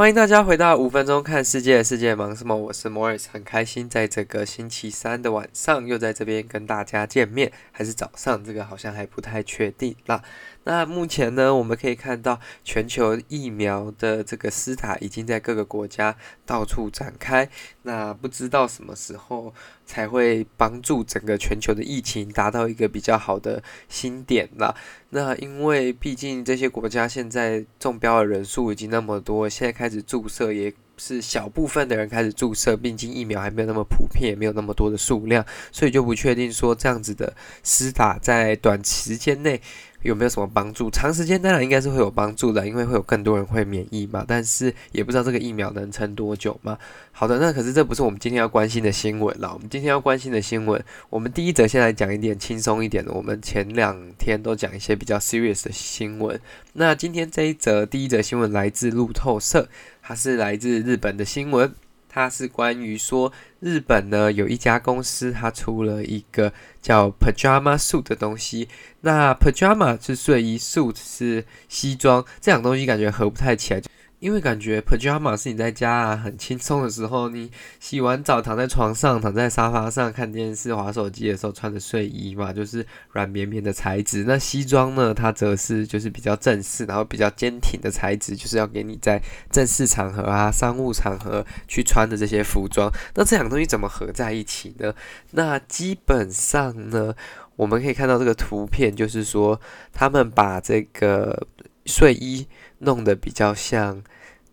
[0.00, 2.56] 欢迎大家回到五分钟看世界，世界忙什么？
[2.56, 10.22] 我是 Morris，很开心在这个星期三的晚上又在这边跟大家见面，还是早上，这个好像还不太确定啦。
[10.70, 16.14] 那目前呢，我们可以看到全球疫苗的这个施打已经在各个国家
[16.46, 17.50] 到处展开。
[17.82, 19.52] 那不知道什么时候
[19.84, 24.72] 才会帮助整个全球的疫情达到一个比较好的新点啦。
[25.08, 39.60] 那因为毕竟这些国家现在中标的人数已经那么多，现在开始注射也是小部分的人开始注射，毕竟疫苗还没有那么普遍，也没有那么多的数量，所以就不确定说这样子的施打在短时间内。
[40.02, 40.90] 有没有什么帮助？
[40.90, 44.24] 长时间当然应该是会有帮助的，因为会有更多人会免疫嘛。
[44.26, 46.78] 但是也不知道这个疫苗能撑多久嘛。
[47.12, 49.52] 好的，那可是这不是我们今天要关心的新闻了。
[49.52, 53.12] 我们今天要关心的新闻，我们第一则先来讲一点轻松一点的。
[53.12, 56.40] 我们前两天都讲一些比较 serious 的新闻。
[56.72, 59.68] 那今天这一则第一则新闻来自路透社，
[60.00, 61.74] 它是来自日本的新闻。
[62.12, 68.68] 它是关于说，日本呢有一家公司，它出了一个叫 pajama suit 的东西。
[69.02, 73.80] 那 pajama 是睡衣，suit 是西装，这两个东西感觉合不太起来。
[74.20, 84.24] 因为感觉 pajama 是你在家啊很轻松的时候，你洗完澡躺在床上，躺在沙发上看电视、滑手机的时候穿的睡衣嘛，就是软绵绵的材质。
[84.26, 92.92] 那西装呢，它则是就是比较正式，然后比较坚挺的材质，就是要给你在正式场合啊、商务场合去穿的这些服装。
[93.14, 94.94] 那这两个东西怎么合在一起呢？
[95.30, 97.14] 那基本上呢，
[97.56, 99.58] 我们可以看到这个图片，就是说
[99.94, 101.46] 他们把这个
[101.86, 102.46] 睡衣。
[102.82, 104.02] 弄得比较像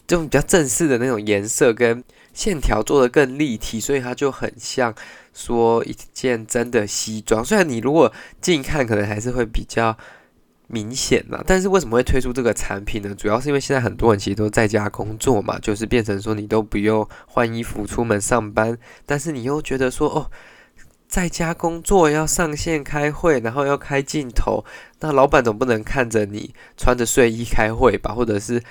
[0.06, 2.04] 这种比较正式的那种颜色跟
[2.34, 4.94] 线条做得更立体，所以它就很像
[5.34, 7.42] 说一件真的西装。
[7.42, 8.12] 虽然你如果
[8.42, 9.98] 近看可能还是会比较
[10.68, 13.16] 明显啦，但是为什么会推出这个产品呢？
[13.16, 20.30] 主要是因为现在很多人其实都在家工作嘛，就是变成说你都不用换衣服出门上班，但是你又觉得说哦。
[21.08, 24.64] 在家工作要上线开会，然后要开镜头，
[25.00, 28.14] 那老板总不能看着你穿着睡衣开会吧？
[28.14, 28.62] 或者是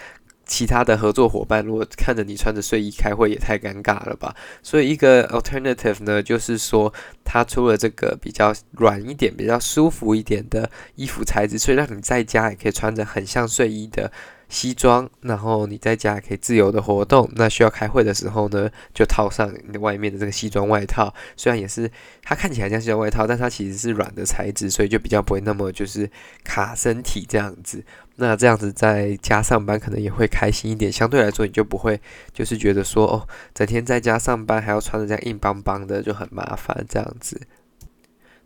[0.44, 4.36] 其他的合作伙伴如果看着你穿着睡衣开会，也太尴尬了吧？
[4.62, 6.92] 所以一个 alternative 呢，就是说
[7.24, 14.12] 它出了这个比较软一点、比较舒服一点的衣服材质，所以让你在家也可以穿着很像睡衣的。
[14.48, 17.28] 西装，然后你在家可以自由的活动。
[17.34, 21.12] 那需要开会的时候呢，就套上你的外面的这个西装外套。
[21.36, 21.90] 虽然也是
[22.22, 26.08] 它看起来像西装外套，但它其实是软的材质，所以就比较不会那么就是
[26.44, 27.84] 卡身体这样子。
[28.16, 30.90] 那这样子在家上班可能也会开心一点。
[30.90, 32.00] 相对来说，你就不会
[32.32, 37.40] 就是觉得说哦，整天在家上班还要穿着这样硬邦邦的，就很麻烦这样子。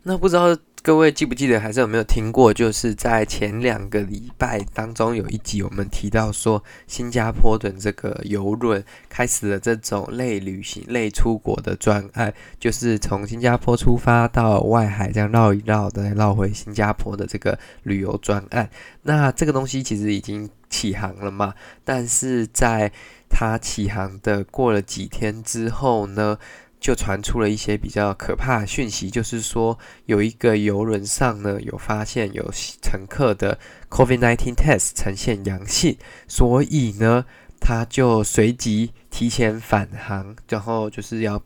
[0.03, 0.57] 那不知道。
[0.83, 2.51] 各位记不记得，还是有没有听过？
[2.51, 18.67] 就是在前两个礼拜当中，有一集我们提到说，新加坡的这个邮轮开始了这种类旅行、类出国的专案，就是从新加坡出发到外海，这样绕一绕，再绕回新加坡的这个旅游专案。
[19.03, 21.53] 那这个东西其实已经起航了嘛？
[21.85, 22.91] 但是在
[23.29, 26.39] 它起航的过了几天之后呢？
[26.81, 33.57] 就传出了一些比较可怕的讯息，就是说有一个游轮上呢，有发现有乘客的
[33.89, 35.95] COVID-19 test 呈现阳性，
[36.27, 37.23] 所以呢，
[37.61, 41.41] 他就随即提前返航，然后就是要。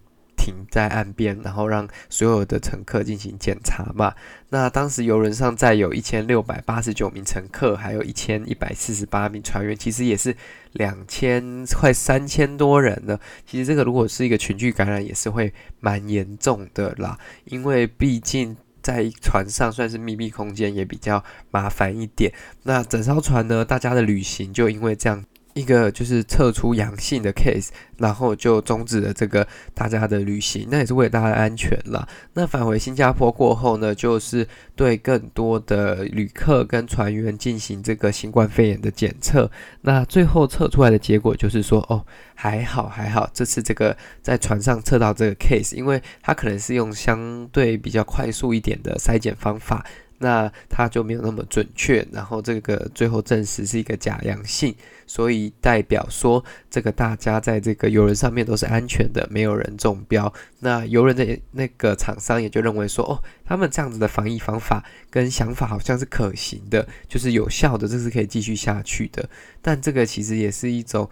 [0.45, 4.13] 停在岸边，然后让所有的乘客进行检查嘛。
[4.49, 10.37] 那当时游轮上载有一千六百八十九名乘客，还有一千一百四十八名船员，其实也是
[10.73, 13.19] 两千快三千多人呢。
[13.47, 17.17] 其实这个如果是一个群聚感染，也是会蛮严重的啦。
[17.45, 22.31] 因为毕竟在船上算是密闭空间，也比较麻烦一点。
[22.61, 25.25] 那整艘船呢，大家的旅行就因为这样。
[25.55, 32.05] 一个就是测出阳性的 case，然后就终止了这个大家的旅行，那也是为了大家的安全啦。
[32.33, 34.45] 那返回新加坡过后呢，就是
[34.75, 39.49] 对更多的旅客跟船员进行这个新冠肺炎的检测。
[39.79, 49.85] 那最后测出来的结果就是说，哦，还好还好，这次这个在船上测到这个 case，因为它可能是用相对比较快速一点的筛检方法。
[50.17, 54.73] 那它就没有那么准确，然后这个最后证实是一个假阳性，
[55.05, 60.31] 所以代表说这个大家在这个游轮上面都是安全的，没有人中标。
[60.59, 69.29] 那游轮的那个厂商也就认为说，哦，他们这样子的防疫方法跟想法好像是可行的，就是有效的，这是可以继续下去的。
[69.61, 71.09] 但这个其实也是一种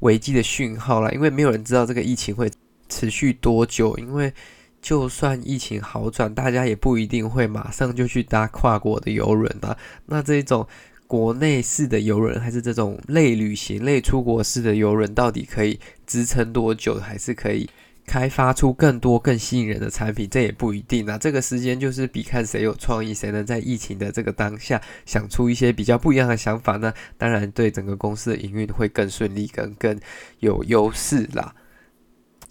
[0.00, 2.50] 危机的讯号啦，因为没有人知道这个疫情会
[2.88, 4.32] 持续多久，因为。
[4.86, 9.76] 就算疫情好转，大家也不一定会马上就去搭跨国的游轮啊。
[10.04, 10.64] 那这种
[11.08, 17.68] 国内式的游轮，还是这种类旅行类出国式的游轮，到底可以支撑多久，还是可以
[18.06, 20.30] 开发出更多更吸引人的产品？
[20.30, 21.04] 这也不一定。
[21.04, 26.94] 那这个时间就是比看谁有创意，谁能在疫情的这个当下想出一些比较不一样的想法呢？
[27.18, 29.98] 当然，对整个公司的营运会更顺利，更更
[30.38, 31.52] 有优势啦。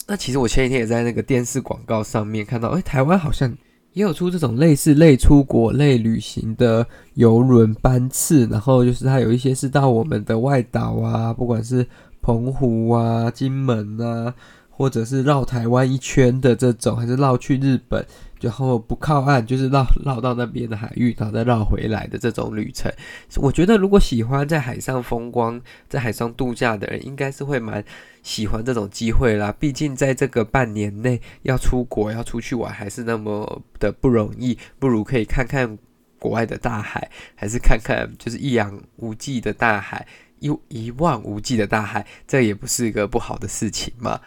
[0.06, 3.52] 那其实我前几天也在那个电视广告上面看到，哎，台湾好像
[3.92, 11.84] 也有出这种类似类出国类旅行的游轮班次，然后就是它有一些是到我们的外岛啊，不管是
[12.22, 14.32] 澎湖啊、金门啊，
[14.76, 18.06] 或者是绕台湾一圈的这种，还是绕去日本。
[18.38, 22.92] 然后不靠岸，就是绕绕到那边的海域，然后再绕回来的这种旅程。
[23.36, 25.58] 我觉得，如果喜欢在海上风光、
[25.88, 27.82] 在海上度假的人，应该是会蛮
[28.22, 29.50] 喜欢这种机会啦。
[29.58, 34.58] 毕竟，在这个半年内要出国、要出去玩，还是那么的不容易。
[34.78, 35.78] 不如可以看看
[36.18, 40.06] 国外的大海，还是看看就是一望无际的大海，
[40.40, 44.20] 一一望无际的大海，这也不是一个不好的事情嘛。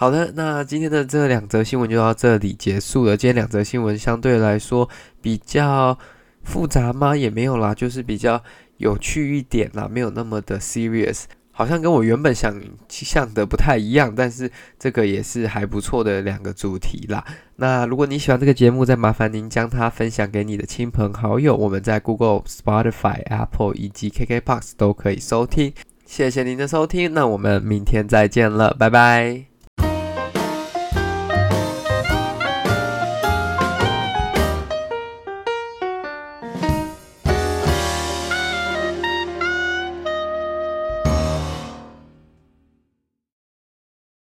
[0.00, 3.16] 好的，那今天的这两则新闻就到这里结束了。
[3.16, 4.88] 今天两则新闻相对来说
[5.20, 5.98] 比较
[6.44, 7.16] 复杂吗？
[7.16, 8.40] 也没有啦，就是比较
[8.76, 14.14] 有趣一点啦，没有那么的 serious，好像跟我原本想象的不太一样。
[14.14, 14.48] 但是
[14.78, 17.24] 这个也是还不错的两个主题啦。
[17.56, 21.56] 那如果你喜欢这个节目，再麻烦您将它分享给你的亲朋好友。
[21.56, 25.72] 我们在 Google、Spotify、Apple 以及 KKBOX 都可以收听。
[26.06, 29.47] 谢谢您的收听，那我们明天再见了，拜拜。